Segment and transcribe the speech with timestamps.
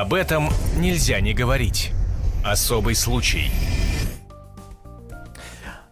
[0.00, 1.92] Об этом нельзя не говорить.
[2.42, 3.52] Особый случай.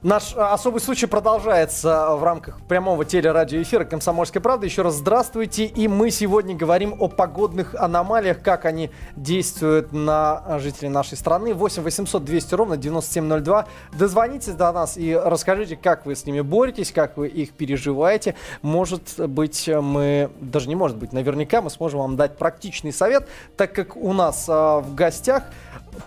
[0.02, 4.66] Наш а, особый случай продолжается в рамках прямого телерадиоэфира «Комсомольская правда».
[4.66, 5.64] Еще раз здравствуйте.
[5.66, 11.54] И мы сегодня говорим о погодных аномалиях, как они действуют на жителей нашей страны.
[11.54, 13.66] 8 800 200 ровно 9702.
[13.93, 18.34] Дозвонитесь до нас и расскажите, как вы с ними боретесь, как вы их переживаете.
[18.61, 23.73] Может быть, мы, даже не может быть, наверняка мы сможем вам дать практичный совет, так
[23.73, 25.45] как у нас в гостях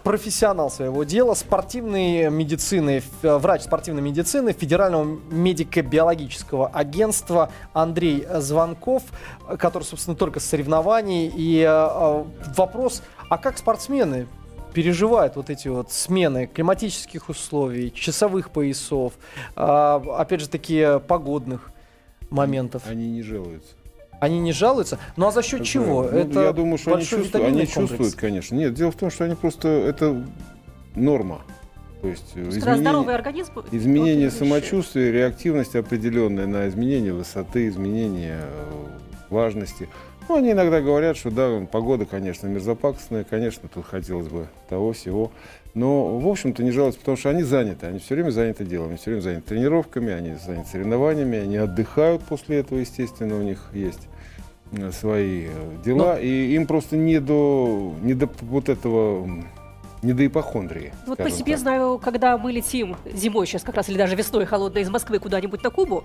[0.03, 9.03] профессионал своего дела, спортивной медицины, врач спортивной медицины Федерального медико-биологического агентства Андрей Звонков,
[9.57, 11.31] который, собственно, только с соревнований.
[11.35, 12.23] И э,
[12.55, 14.27] вопрос, а как спортсмены
[14.73, 19.13] переживают вот эти вот смены климатических условий, часовых поясов,
[19.55, 21.71] э, опять же, такие погодных
[22.29, 22.83] моментов?
[22.87, 23.75] Они не жалуются.
[24.19, 24.99] Они не жалуются?
[25.17, 26.03] Ну а за счет это, чего?
[26.03, 28.55] Ну, это я думаю, что они чувствуют, они чувствуют, конечно.
[28.55, 30.25] Нет, дело в том, что они просто это
[30.95, 31.41] норма.
[32.05, 38.85] То есть изменение, здоровый организм изменение самочувствия, реактивность определенная на изменение высоты, изменение э,
[39.29, 39.89] влажности.
[40.29, 45.31] Ну, они иногда говорят, что да, погода, конечно, мерзопакостная, конечно, тут хотелось бы того всего.
[45.73, 48.97] Но, в общем-то, не жалуются, потому что они заняты, они все время заняты делом, они
[48.97, 54.07] все время заняты тренировками, они заняты соревнованиями, они отдыхают после этого, естественно, у них есть
[54.71, 55.49] э, свои э,
[55.83, 56.19] дела, Но...
[56.19, 59.27] и им просто не до, не до вот этого
[60.05, 60.93] не до ипохондрии.
[61.07, 61.61] Вот по себе так.
[61.61, 65.63] знаю, когда мы летим зимой сейчас как раз, или даже весной холодной из Москвы куда-нибудь
[65.63, 66.03] на Кубу,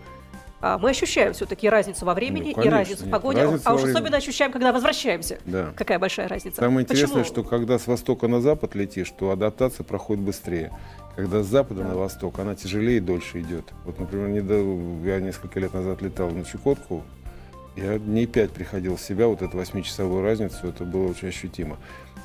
[0.63, 3.43] а, мы ощущаем все-таки разницу во времени ну, конечно, и разницу в погоде.
[3.43, 5.39] Разница а уж особенно ощущаем, когда возвращаемся.
[5.47, 5.73] Да.
[5.75, 6.57] Какая большая разница.
[6.57, 7.07] Самое Почему?
[7.07, 10.71] интересное, что когда с востока на запад летишь, то адаптация проходит быстрее.
[11.17, 11.89] Когда с запада да.
[11.89, 13.73] на восток, она тяжелее и дольше идет.
[13.85, 17.05] Вот, например, недавно, я несколько лет назад летал на Чукотку,
[17.77, 21.79] я дней пять приходил в себя, вот эту восьмичасовую разницу, это было очень ощутимо.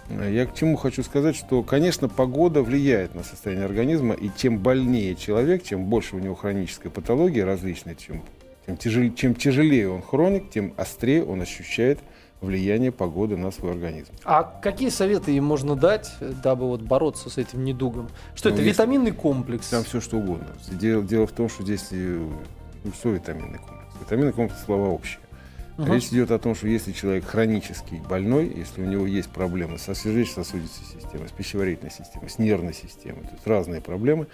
[0.09, 5.15] Я к чему хочу сказать, что, конечно, погода влияет на состояние организма, и чем больнее
[5.15, 8.21] человек, чем больше у него хронической патологии различной, чем,
[8.67, 11.99] чем, тяжелее, чем тяжелее он хроник, тем острее он ощущает
[12.41, 14.13] влияние погоды на свой организм.
[14.23, 18.09] А какие советы им можно дать, дабы вот бороться с этим недугом?
[18.35, 19.69] Что ну, это, витаминный комплекс?
[19.69, 20.47] Там все что угодно.
[20.69, 23.93] Дело, дело в том, что здесь ну, все витаминный комплекс.
[23.99, 25.19] Витаминный комплекс– слова общие.
[25.77, 25.93] Угу.
[25.93, 29.93] Речь идет о том, что если человек хронический больной, если у него есть проблемы со
[29.93, 34.27] сердечно-сосудистой системой, с пищеварительной системой, с нервной системой, то есть разные проблемы,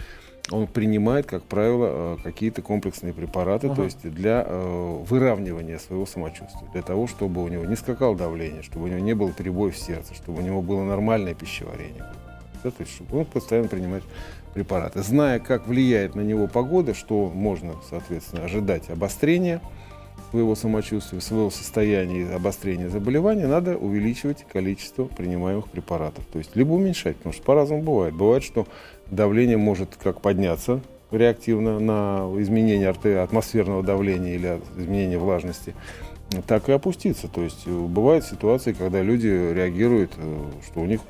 [0.50, 6.06] он принимает, как правило, э, какие-то комплексные препараты, uh то есть для э, выравнивания своего
[6.06, 9.74] самочувствия, для того, чтобы у него не скакало давление, чтобы у него не было перебоев
[9.74, 12.04] в сердце, чтобы у него было нормальное пищеварение.
[12.62, 14.04] Да, то есть, чтобы он постоянно принимает
[14.54, 15.02] препараты.
[15.02, 19.60] Зная, как влияет на него погода, что можно, соответственно, ожидать обострения,
[20.32, 26.24] своего самочувствия, своего состояния обострения заболевания, надо увеличивать количество принимаемых препаратов.
[26.32, 28.14] То есть либо уменьшать, потому что по-разному бывает.
[28.14, 28.66] Бывает, что
[29.10, 35.74] давление может как подняться реактивно на изменение атмосферного давления или изменение влажности,
[36.46, 37.28] так и опуститься.
[37.28, 41.02] То есть э, бывают ситуации, когда люди реагируют, э, что у них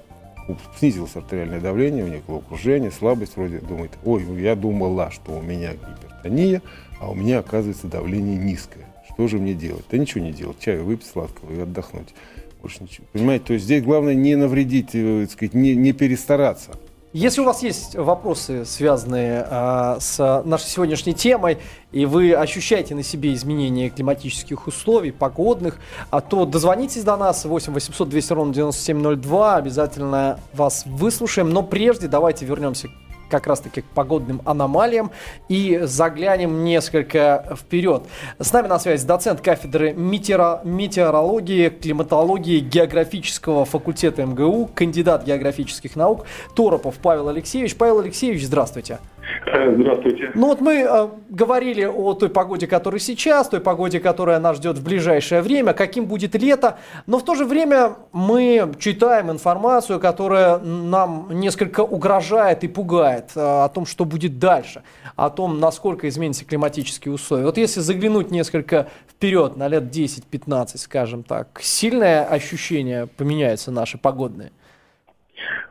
[0.81, 5.75] снизилось артериальное давление, у них головокружение, слабость, вроде думает, ой, я думала, что у меня
[5.75, 6.61] гипертония,
[7.01, 8.92] а у меня, оказывается, давление низкое.
[9.15, 9.85] Что же мне делать?
[9.91, 10.59] Да ничего не делать.
[10.59, 12.15] Чаю выпить сладкого и отдохнуть.
[12.61, 13.07] Больше ничего.
[13.13, 16.73] Понимаете, то есть здесь главное не навредить, э, так сказать, не, не перестараться.
[17.13, 21.59] Если у вас есть вопросы, связанные э, с нашей сегодняшней темой,
[21.91, 27.75] и вы ощущаете на себе изменения климатических условий, погодных, а то дозвонитесь до нас 8
[27.75, 31.51] 800 200 ровно 9702, обязательно вас выслушаем.
[31.51, 32.89] Но прежде давайте вернемся
[33.33, 35.11] как раз-таки к погодным аномалиям
[35.49, 38.03] и заглянем несколько вперед.
[38.39, 46.27] С нами на связи доцент кафедры метеоро- метеорологии, климатологии, географического факультета МГУ, кандидат географических наук
[46.55, 47.75] Торопов Павел Алексеевич.
[47.75, 48.99] Павел Алексеевич, здравствуйте.
[49.47, 50.31] Э, здравствуйте.
[50.35, 54.79] Ну вот мы э, говорили о той погоде, которая сейчас, той погоде, которая нас ждет
[54.79, 60.59] в ближайшее время, каким будет лето, но в то же время мы читаем информацию, которая
[60.59, 64.83] нам несколько угрожает и пугает э, о том, что будет дальше,
[65.17, 67.45] о том, насколько изменятся климатические условия.
[67.45, 74.53] Вот если заглянуть несколько вперед, на лет 10-15, скажем так, сильное ощущение поменяется наши погодные?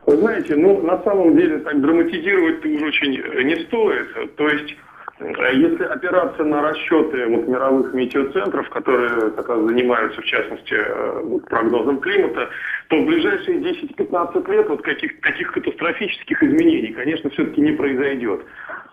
[0.06, 3.12] Вы знаете, ну, на самом деле, так драматизировать уже очень
[3.44, 4.36] не стоит.
[4.36, 4.76] То есть,
[5.20, 11.20] э, если опираться на расчеты вот, мировых метеоцентров, которые как раз занимаются, в частности, э,
[11.22, 12.48] вот, прогнозом климата,
[12.88, 18.40] то в ближайшие 10-15 лет вот каких, каких катастрофических изменений, конечно, все-таки не произойдет.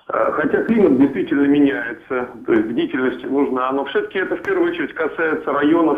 [0.09, 4.93] Э, хотя климат действительно меняется, то есть бдительность нужна, но все-таки это в первую очередь
[4.93, 5.97] касается районов,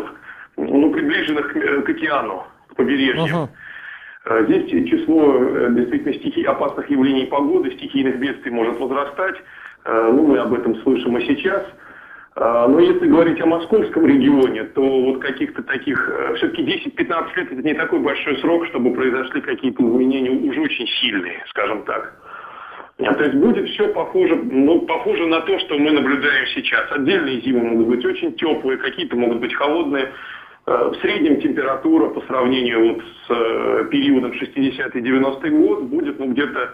[0.56, 1.52] ну, приближенных
[1.84, 2.44] к океану.
[2.72, 3.24] к побережью.
[3.24, 3.48] Uh-huh.
[4.24, 9.36] Здесь число действительно стихий, опасных явлений погоды, стихийных бедствий может возрастать.
[9.84, 11.64] Ну, мы об этом слышим и сейчас.
[12.36, 15.98] Но если говорить о московском регионе, то вот каких-то таких,
[16.36, 21.44] все-таки 10-15 лет это не такой большой срок, чтобы произошли какие-то изменения уже очень сильные,
[21.50, 22.14] скажем так.
[22.98, 26.90] А, то есть будет все похоже, ну, похоже на то, что мы наблюдаем сейчас.
[26.92, 30.12] Отдельные зимы могут быть очень теплые, какие-то могут быть холодные.
[30.64, 36.70] Э, в среднем температура по сравнению вот с э, периодом 60-90-й год будет ну, где-то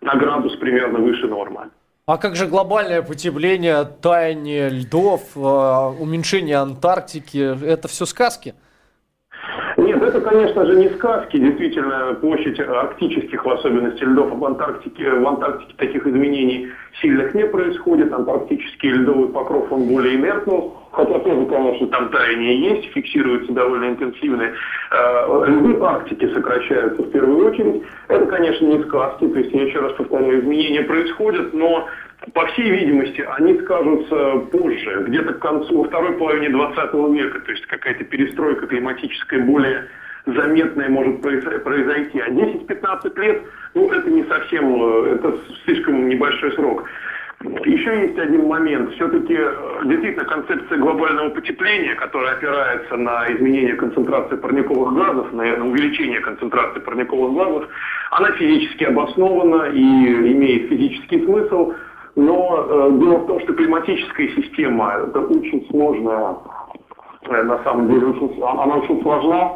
[0.00, 1.70] на градус примерно выше нормы.
[2.06, 7.64] А как же глобальное потепление, таяние льдов, э, уменьшение Антарктики?
[7.64, 8.54] Это все сказки?
[10.32, 11.36] Конечно же, не сказки.
[11.36, 16.68] Действительно, площадь арктических, в особенности льдов в Антарктике, в Антарктике таких изменений
[17.02, 18.10] сильных не происходит.
[18.14, 20.70] Антарктический льдовый покров, он более инертный.
[20.92, 24.44] Хотя тоже, конечно, там таяние есть, фиксируется довольно интенсивно.
[24.44, 27.82] Э, льды Арктики сокращаются в первую очередь.
[28.08, 29.28] Это, конечно, не сказки.
[29.28, 31.86] То есть, я еще раз повторяю, изменения происходят, но
[32.32, 37.66] по всей видимости, они скажутся позже, где-то к концу, второй половине 20 века, то есть
[37.66, 39.88] какая-то перестройка климатическая более
[40.26, 42.20] заметная может произойти.
[42.20, 43.42] А 10-15 лет,
[43.74, 46.84] ну, это не совсем, э, это слишком небольшой срок.
[47.64, 48.92] Еще есть один момент.
[48.94, 56.20] Все-таки э, действительно концепция глобального потепления, которая опирается на изменение концентрации парниковых газов, на увеличение
[56.20, 57.68] концентрации парниковых газов,
[58.12, 61.74] она физически обоснована и имеет физический смысл–
[62.14, 66.36] но э, дело в том, что климатическая система это очень сложная,
[67.22, 69.52] э, на самом деле очень, она очень сложна.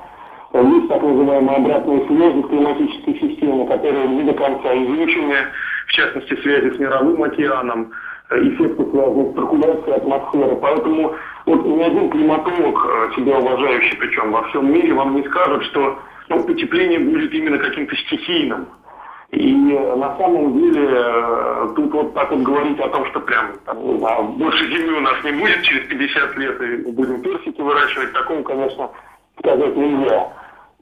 [0.55, 5.51] Есть так называемая обратная связь в климатической системе, которая не до конца изучена,
[5.87, 7.93] в частности, связи с мировым океаном,
[8.31, 10.57] э, эффекты, связанные с циркуляцией атмосферы.
[10.57, 11.15] Поэтому
[11.47, 15.99] вот ни один климатолог, э, себя уважающий, причем во всем мире, вам не скажет, что
[16.29, 18.69] ну, потепление будет именно каким-то стихийным.
[19.33, 23.77] И на самом деле э, тут вот так вот говорить о том, что прям там,
[24.39, 28.91] больше земли у нас не будет через 50 лет и будем персики выращивать, такому, конечно,
[29.39, 30.33] сказать нельзя.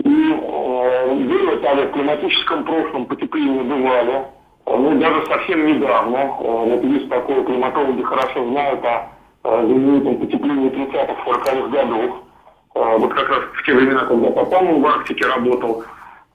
[0.02, 4.26] И э, дело в климатическом прошлом потепления бывали,
[4.66, 9.08] ну, даже совсем недавно, э, вот есть такое, климатологи хорошо знают о
[9.44, 12.16] э, знаменитом потеплении 30-х, 40-х годов.
[12.74, 15.84] Э, вот как раз в те времена, когда Папанов в Арктике работал,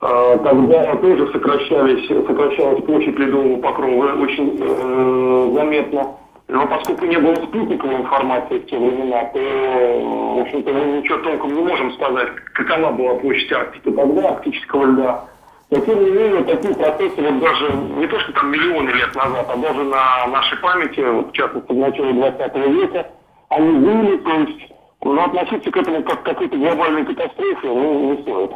[0.01, 6.15] а, тогда тоже сокращались, сокращалась площадь ледового покрова очень э, заметно.
[6.50, 11.54] Но поскольку не было спутниковой информации в те времена, то, в общем-то, мы ничего толком
[11.54, 15.25] не можем сказать, какова была площадь Арктики тогда, арктического льда.
[15.69, 19.46] Но, тем не менее, такие процессы вот даже не то, что там миллионы лет назад,
[19.48, 23.07] а даже на нашей памяти, вот, в частности, в начале 20 века,
[23.50, 24.69] они были, то есть
[25.01, 28.51] но относиться к этому как к какой-то глобальной катастрофе ну, не стоит.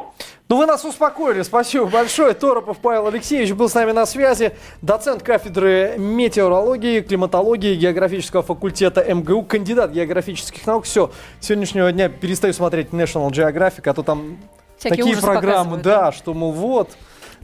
[0.50, 1.42] Ну, вы нас успокоили.
[1.42, 2.34] Спасибо большое.
[2.34, 4.51] Торопов Павел Алексеевич был с нами на связи.
[4.81, 10.84] Доцент кафедры метеорологии, климатологии, географического факультета МГУ, кандидат географических наук.
[10.84, 14.38] Все, с сегодняшнего дня перестаю смотреть National Geographic, а то там
[14.78, 16.92] Всякие такие программы, да, что, мол, вот,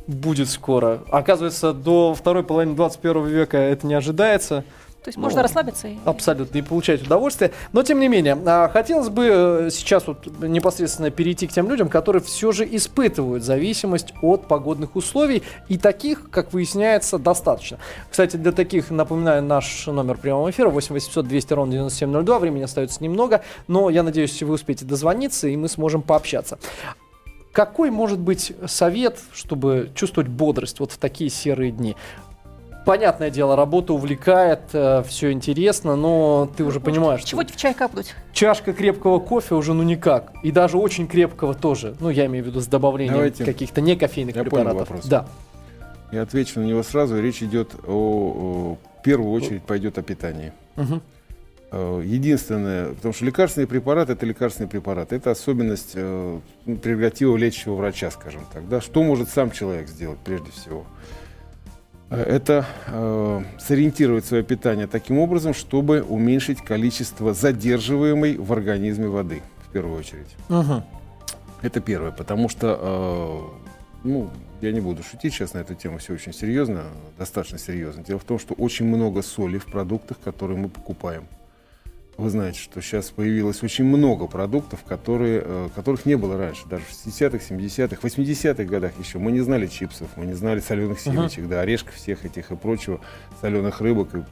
[0.08, 1.02] будет скоро.
[1.10, 4.66] Оказывается, до второй половины 21 века это не ожидается.
[5.04, 5.98] То есть ну, можно расслабиться и...
[6.04, 7.52] Абсолютно, и получать удовольствие.
[7.72, 11.88] Но, тем не менее, а, хотелось бы э, сейчас вот непосредственно перейти к тем людям,
[11.88, 15.42] которые все же испытывают зависимость от погодных условий.
[15.70, 17.80] И таких, как выясняется, достаточно.
[18.12, 22.40] Кстати, для таких, напоминаю, наш номер прямого эфира 8 800 200 ровно 9702.
[22.40, 26.60] Времени остается немного, но я надеюсь, вы успеете дозвониться, и мы сможем пообщаться.
[27.52, 31.96] Какой может быть совет, чтобы чувствовать бодрость вот в такие серые дни?
[32.86, 37.54] Понятное дело, работа увлекает, э, все интересно, но ты уже понимаешь, Чего что...
[37.54, 38.14] в чай капнуть?
[38.34, 40.32] Чашка крепкого кофе уже ну никак.
[40.44, 41.96] И даже очень крепкого тоже.
[42.00, 43.46] Ну, я имею в виду с добавлением Давайте.
[43.46, 44.72] каких-то некофейных я препаратов.
[44.72, 45.06] Понял вопрос.
[45.06, 45.28] Да.
[46.12, 47.22] Я отвечу на него сразу.
[47.22, 50.52] Речь идет о, о в первую очередь пойдет о питании.
[50.76, 51.02] Угу.
[52.04, 55.14] Единственное, потому что лекарственный препарат это лекарственный препарат.
[55.14, 58.68] Это особенность э, прерогатива лечащего врача, скажем так.
[58.68, 58.82] Да?
[58.82, 60.86] Что может сам человек сделать прежде всего?
[62.10, 69.72] Это э, сориентировать свое питание таким образом, чтобы уменьшить количество задерживаемой в организме воды, в
[69.72, 70.36] первую очередь.
[70.50, 70.84] Угу.
[71.62, 73.52] Это первое, потому что,
[74.04, 74.30] э, ну,
[74.62, 76.86] я не буду шутить сейчас на эту тему, все очень серьезно,
[77.18, 78.04] достаточно серьезно.
[78.04, 81.28] Дело в том, что очень много соли в продуктах, которые мы покупаем.
[82.20, 86.68] Вы знаете, что сейчас появилось очень много продуктов, которые, э, которых не было раньше.
[86.68, 89.20] Даже в 60-х, 70-х, 80-х годах еще.
[89.20, 91.48] Мы не знали чипсов, мы не знали соленых семечек, uh-huh.
[91.48, 93.00] да, орешков всех этих и прочего,
[93.40, 94.16] соленых рыбок.
[94.16, 94.24] И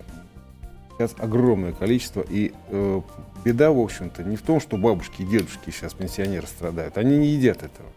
[0.98, 2.25] сейчас огромное количество.
[2.29, 3.01] И э,
[3.46, 6.98] беда, в общем-то, не в том, что бабушки и дедушки сейчас пенсионеры страдают.
[6.98, 7.88] Они не едят этого.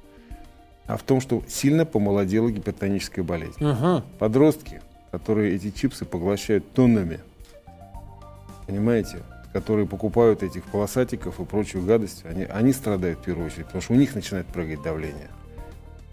[0.87, 3.65] а в том, что сильно помолодела гипертоническая болезнь.
[3.65, 4.05] Угу.
[4.21, 7.19] Подростки, которые эти чипсы поглощают тоннами,
[8.69, 9.17] понимаете,
[9.53, 13.95] которые покупают этих полосатиков и прочую гадость, они, они страдают в первую очередь, потому что
[13.95, 15.29] у них начинает прыгать давление.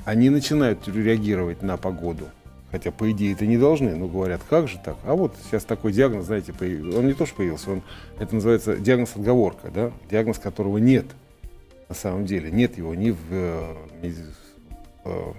[0.05, 2.25] Они начинают реагировать на погоду.
[2.71, 4.97] Хотя, по идее, это не должны, но говорят, как же так?
[5.05, 6.99] А вот сейчас такой диагноз, знаете, появился.
[6.99, 7.81] он не то, что появился, он,
[8.19, 9.91] это называется диагноз-отговорка, да?
[10.09, 11.05] диагноз которого нет
[11.87, 12.51] на самом деле.
[12.51, 15.33] Нет его ни в, э, в э,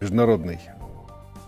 [0.00, 0.60] международной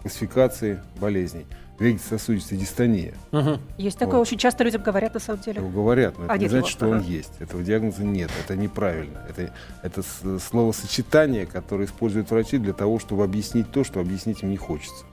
[0.02, 1.46] классификации болезней
[1.82, 3.14] вегетососудистая дистония.
[3.32, 3.58] Угу.
[3.78, 4.22] Есть такое, вот.
[4.22, 5.60] очень часто людям говорят на самом деле.
[5.60, 6.78] Его говорят, но это а не значит, его.
[6.78, 6.96] что ага.
[6.96, 7.32] он есть.
[7.40, 9.26] Этого диагноза нет, это неправильно.
[9.28, 10.02] Это, это
[10.38, 15.04] словосочетание, которое используют врачи для того, чтобы объяснить то, что объяснить им не хочется.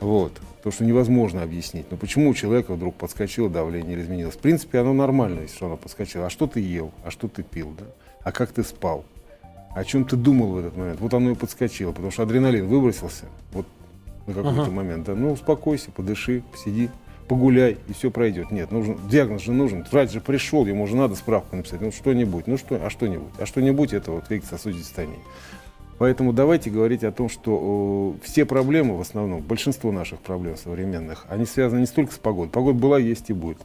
[0.00, 0.32] Вот.
[0.62, 1.86] То, что невозможно объяснить.
[1.90, 4.34] Но почему у человека вдруг подскочило давление или изменилось?
[4.34, 6.26] В принципе, оно нормально, если оно подскочило.
[6.26, 6.92] А что ты ел?
[7.04, 7.74] А что ты пил?
[7.78, 7.86] Да?
[8.22, 9.04] А как ты спал?
[9.74, 11.00] О чем ты думал в этот момент?
[11.00, 13.26] Вот оно и подскочило, потому что адреналин выбросился.
[13.52, 13.66] Вот
[14.26, 14.70] на какой-то ага.
[14.70, 15.06] момент.
[15.06, 16.90] Да, ну, успокойся, подыши, посиди,
[17.28, 18.50] погуляй, и все пройдет.
[18.50, 19.84] Нет, нужен, диагноз же нужен.
[19.90, 21.80] Врач же пришел, ему же надо справку написать.
[21.80, 23.32] Ну, что-нибудь, ну, что, а что-нибудь.
[23.38, 25.08] А что-нибудь это вот вегетососудистая
[25.98, 31.26] Поэтому давайте говорить о том, что э, все проблемы, в основном, большинство наших проблем современных,
[31.28, 32.50] они связаны не столько с погодой.
[32.50, 33.58] Погода была, есть и будет.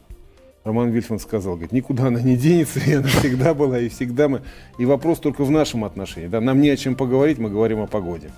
[0.62, 4.42] Роман Вильфман сказал, говорит, никуда она не денется, и она всегда была, и всегда мы.
[4.78, 6.28] И вопрос только в нашем отношении.
[6.28, 8.30] Да, нам не о чем поговорить, мы говорим о погоде.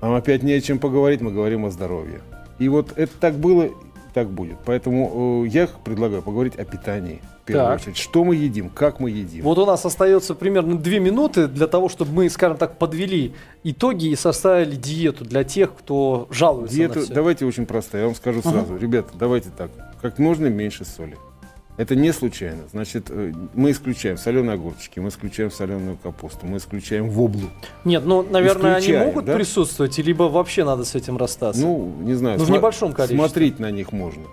[0.00, 2.20] Нам опять не о чем поговорить, мы говорим о здоровье.
[2.58, 3.70] И вот это так было,
[4.14, 4.56] так будет.
[4.64, 7.20] Поэтому э, я предлагаю поговорить о питании.
[7.42, 7.80] В первую так.
[7.80, 7.96] очередь.
[7.96, 9.42] Что мы едим, как мы едим.
[9.42, 14.06] Вот у нас остается примерно две минуты для того, чтобы мы, скажем так, подвели итоги
[14.06, 17.14] и составили диету для тех, кто жалуется Диету, на все.
[17.14, 18.02] давайте очень простая.
[18.02, 18.74] Я вам скажу сразу.
[18.74, 18.78] Uh-huh.
[18.78, 19.70] Ребята, давайте так.
[20.02, 21.16] Как можно меньше соли.
[21.78, 22.64] Это не случайно.
[22.72, 27.48] Значит, э, мы исключаем соленые огурчики, мы исключаем соленую капусту, мы исключаем воблу.
[27.84, 29.36] Нет, ну, наверное, исключаем, они могут да?
[29.36, 31.62] присутствовать, либо вообще надо с этим расстаться.
[31.62, 32.38] Ну, не знаю.
[32.38, 33.16] Ну, в небольшом количестве.
[33.16, 34.24] Смотреть на них можно.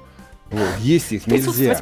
[0.50, 0.80] Вот.
[0.80, 1.80] Есть их нельзя.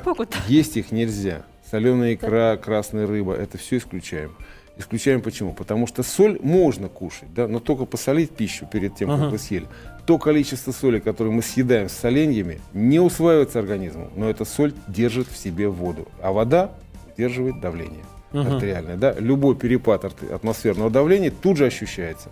[0.48, 1.44] Есть их нельзя.
[1.72, 4.32] Соленая икра, красная рыба, это все исключаем.
[4.76, 5.54] Исключаем почему?
[5.54, 9.68] Потому что соль можно кушать, да, но только посолить пищу перед тем, как вы съели.
[10.06, 15.28] То количество соли, которое мы съедаем с соленьями, не усваивается организмом, но эта соль держит
[15.28, 16.72] в себе воду, а вода
[17.14, 18.98] удерживает давление uh артериальное.
[18.98, 19.14] Да?
[19.20, 22.30] Любой перепад атмосферного давления тут же ощущается.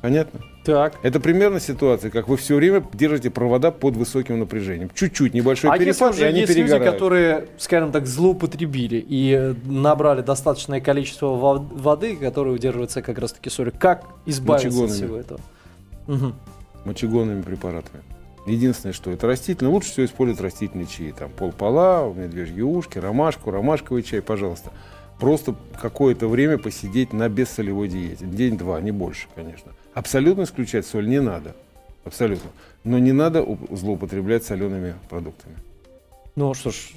[0.00, 0.40] Понятно?
[0.66, 0.94] Так.
[1.02, 4.90] Это примерно ситуация, как вы все время держите провода под высоким напряжением.
[4.92, 6.84] Чуть-чуть небольшой а перепад, если и они есть перегорают.
[6.84, 13.72] люди, которые, скажем так, злоупотребили и набрали достаточное количество воды, которая удерживается как раз-таки солью.
[13.78, 15.40] Как избавиться от всего этого?
[16.08, 16.32] Угу.
[16.84, 18.02] Мочегонными препаратами.
[18.48, 19.72] Единственное, что это растительное.
[19.72, 21.14] Лучше всего использовать растительные чаи.
[21.16, 24.72] Там полпола, медвежьи ушки, ромашку, ромашковый чай, пожалуйста.
[25.20, 28.24] Просто какое-то время посидеть на бессолевой диете.
[28.26, 29.72] День-два, не больше, конечно.
[29.96, 31.56] Абсолютно исключать соль не надо.
[32.04, 32.50] Абсолютно.
[32.84, 35.54] Но не надо злоупотреблять солеными продуктами.
[36.34, 36.90] Ну что ж,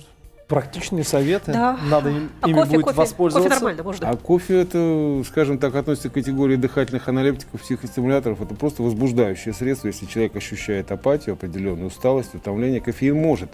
[0.49, 1.53] практичные советы.
[1.53, 1.79] Да.
[1.89, 3.49] Надо им, а ими кофе, будет кофе, воспользоваться.
[3.49, 4.09] Кофе нормально, можно.
[4.09, 8.41] А кофе это, скажем так, относится к категории дыхательных аналептиков, психостимуляторов.
[8.41, 9.87] Это просто возбуждающее средство.
[9.87, 13.49] Если человек ощущает апатию, определенную усталость, утомление, кофеин может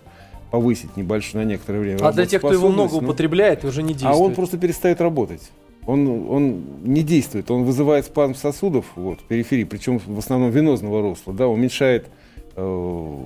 [0.49, 1.99] повысить небольшое на некоторое время.
[2.01, 4.15] А для тех, кто его много употребляет, уже не действует.
[4.15, 5.51] А он просто перестает работать
[5.87, 11.33] он, он не действует, он вызывает спазм сосудов вот, периферии, причем в основном венозного русла,
[11.33, 12.07] да, уменьшает
[12.55, 13.19] э,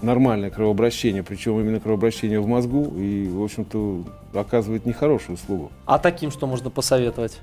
[0.00, 5.70] нормальное кровообращение, причем именно кровообращение в мозгу, и, в общем-то, оказывает нехорошую услугу.
[5.86, 7.40] А таким что можно посоветовать?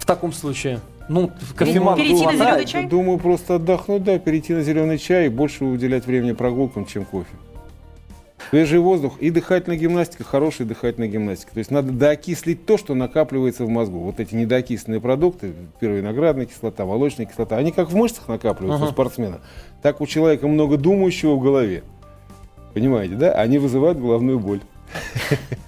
[0.00, 0.80] В таком случае?
[1.08, 2.86] Ну, кофеман Перейти на зеленый чай?
[2.86, 7.30] Думаю, просто отдохнуть, да, перейти на зеленый чай и больше уделять времени прогулкам, чем кофе.
[8.50, 11.52] Свежий воздух и дыхательная гимнастика, хорошая дыхательная гимнастика.
[11.52, 13.98] То есть надо доокислить то, что накапливается в мозгу.
[13.98, 18.88] Вот эти недоокисленные продукты, первая виноградная кислота, молочная кислота, они как в мышцах накапливаются uh-huh.
[18.88, 19.40] у спортсмена,
[19.82, 21.82] так у человека много думающего в голове.
[22.72, 23.32] Понимаете, да?
[23.32, 24.60] Они вызывают головную боль.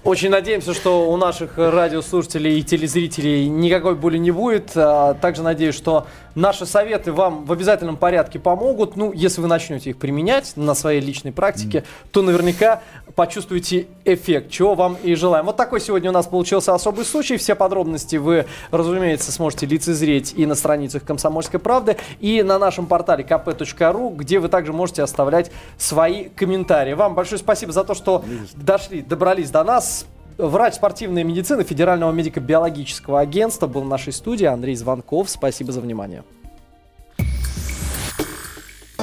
[0.03, 4.71] Очень надеемся, что у наших радиослушателей и телезрителей никакой боли не будет.
[4.75, 8.95] А также надеюсь, что наши советы вам в обязательном порядке помогут.
[8.95, 11.85] Ну, если вы начнете их применять на своей личной практике, mm.
[12.11, 12.81] то наверняка
[13.15, 15.45] почувствуете эффект, чего вам и желаем.
[15.45, 17.37] Вот такой сегодня у нас получился особый случай.
[17.37, 23.23] Все подробности вы, разумеется, сможете лицезреть и на страницах «Комсомольской правды», и на нашем портале
[23.23, 26.93] kp.ru, где вы также можете оставлять свои комментарии.
[26.93, 28.23] Вам большое спасибо за то, что
[28.55, 30.05] дошли, добрались до нас.
[30.37, 35.29] Врач спортивной медицины Федерального медико-биологического агентства был в нашей студии Андрей Звонков.
[35.29, 36.23] Спасибо за внимание.